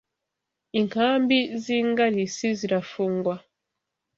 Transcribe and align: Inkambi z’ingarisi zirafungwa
Inkambi 0.79 1.37
z’ingarisi 1.61 2.47
zirafungwa 2.59 3.35